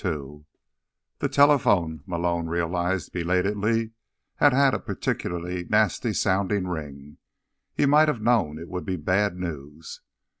2 0.01 0.43
The 1.19 1.29
telephone, 1.29 2.01
Malone 2.07 2.47
realized 2.47 3.11
belatedly, 3.13 3.91
had 4.37 4.51
had 4.51 4.73
a 4.73 4.79
particularly 4.79 5.67
nasty 5.69 6.11
sounding 6.11 6.65
ring. 6.67 7.19
He 7.75 7.85
might 7.85 8.07
have 8.07 8.19
known 8.19 8.57
it 8.57 8.67
would 8.67 8.83
be 8.83 8.95
bad 8.95 9.37
news. 9.37 10.01